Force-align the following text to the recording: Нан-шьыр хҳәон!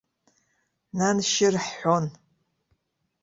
Нан-шьыр 0.97 1.55
хҳәон! 1.65 2.05